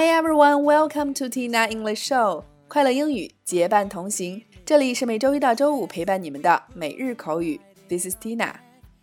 [0.00, 2.44] everyone, welcome to Tina English Show。
[2.68, 7.60] 快乐英语结伴同行，这里是每周一到周五陪伴你们的每日口语。
[7.88, 8.52] This is Tina，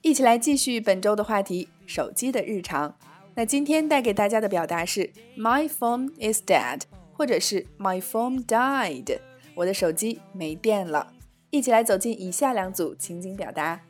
[0.01, 2.95] 一起来继续本周的话题——手机的日常。
[3.35, 6.81] 那今天带给大家的表达是 My phone is dead，
[7.13, 9.19] 或者是 My phone died，
[9.55, 11.13] 我的手机没电了。
[11.49, 13.81] 一起来走进以下两组情景表达。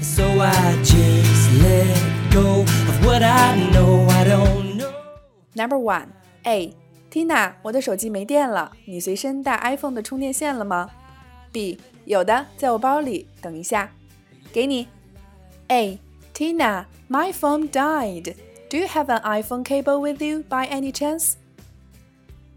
[0.00, 4.92] So I just let go of what I know I don't know.
[5.54, 6.08] Number one.
[6.44, 10.90] A，Tina，我的手机没电了，你随身带 iPhone 的充电线了吗？
[11.52, 13.90] B，有的，在我包里，等一下，
[14.52, 14.88] 给你。
[15.68, 18.34] A，Tina，my phone died.
[18.68, 21.34] Do you have an iPhone cable with you by any chance?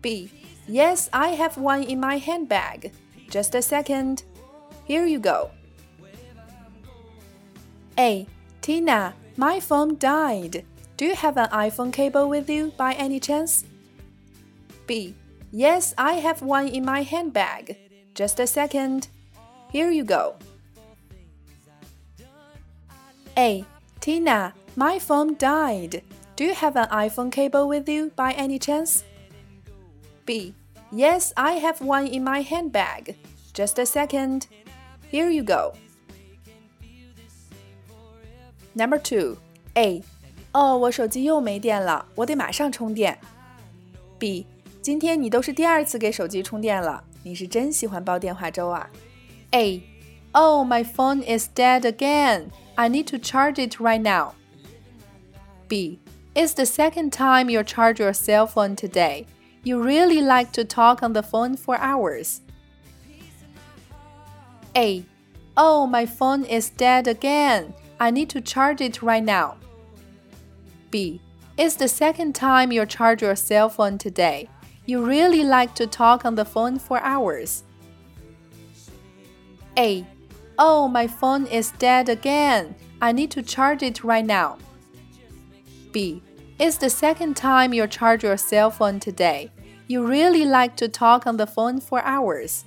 [0.01, 0.29] B,
[0.67, 2.91] yes, I have one in my handbag.
[3.29, 4.19] Just a second.
[4.87, 5.49] Here you go.
[7.97, 8.25] A,
[8.61, 10.63] Tina, my phone died.
[11.00, 13.64] Do you have an iPhone cable with you by any chance?
[14.86, 15.14] B.
[15.50, 17.78] Yes, I have one in my handbag.
[18.14, 19.08] Just a second.
[19.72, 20.36] Here you go.
[23.38, 23.64] A.
[24.00, 26.02] Tina, my phone died.
[26.36, 29.02] Do you have an iPhone cable with you by any chance?
[30.26, 30.52] B.
[30.92, 33.16] Yes, I have one in my handbag.
[33.54, 34.48] Just a second.
[35.08, 35.72] Here you go.
[38.74, 39.38] Number two.
[39.78, 40.04] A.
[40.53, 43.17] 哦，我手机又没电了，我得马上充电。
[44.17, 44.45] B.
[44.81, 48.89] 今天你都是第二次给手机充电了，你是真喜欢煲电话粥啊！
[49.51, 49.81] A.
[50.31, 52.51] Oh, my phone is dead again.
[52.75, 54.33] I need to charge it right now.
[55.67, 55.99] B.
[56.35, 59.25] It's the second time you charge your cell phone today.
[59.63, 62.41] You really like to talk on the phone for hours.
[64.75, 65.03] A.
[65.57, 67.73] Oh, my phone is dead again.
[67.97, 69.55] I need to charge it right now.
[70.90, 71.20] B.
[71.56, 74.48] It's the second time you charge your cell phone today.
[74.86, 77.64] You really like to talk on the phone for hours.
[79.76, 80.06] A.
[80.58, 82.74] Oh, my phone is dead again.
[83.00, 84.58] I need to charge it right now.
[85.92, 86.22] B.
[86.58, 89.50] It's the second time you charge your cell phone today.
[89.86, 92.64] You really like to talk on the phone for hours.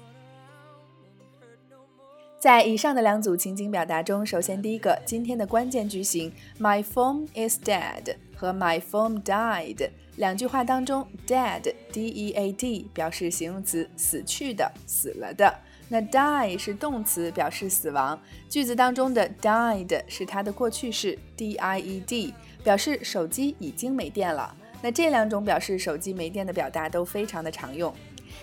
[2.43, 15.55] 在以上的两组情景表达中，首先第一个，今天的关键句型 “My phone is dead” 和 “My phone died” 两句话当中，dead（d-e-a-d） 表示形容词，死去的、死了的。
[15.87, 18.19] 那 die 是动词，表示死亡。
[18.49, 24.53] 句子当中的 died 是它的过去式，d-i-e-d，表示手机已经没电了。
[24.81, 27.95] 那这两种表示手机没电的表达都非常的常用。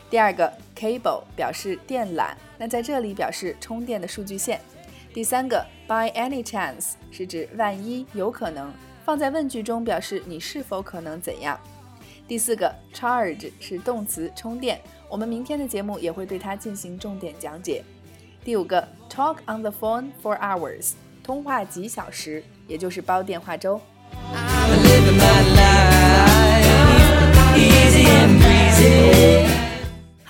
[0.08, 4.60] 第二个 cable 表示电缆，那在这里表示充电的数据线。
[5.12, 8.72] 第三个 by any chance 是指万一、有可能。
[9.04, 11.58] 放在问句中表示你是否可能怎样。
[12.28, 14.80] 第四个，charge 是动词，充电。
[15.08, 17.82] 我们明天的节目也会对它进行重点讲解。
[18.44, 20.92] 第五个，talk on the phone for hours，
[21.24, 23.80] 通话几小时，也就是煲电话粥。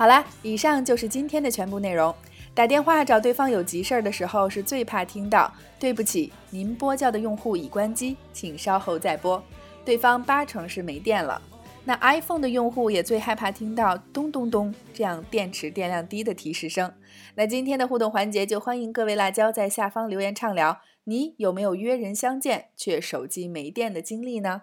[0.01, 2.15] 好啦，以上就是今天的全部内容。
[2.55, 9.45] 打电话找对方有急事儿的时候，是最怕听到“对不起，您拨叫的用户已关机，请稍后再拨”。
[9.85, 11.43] 对方八成是没电了。
[11.85, 16.91] 那 iPhone 的用户也最害怕听到“咚咚咚”这样电池电量低的提示声。
[17.35, 24.63] 那今天的互动环节，就欢迎各位辣椒在下方留言畅聊，你有没有约人相见却手机没电的经历呢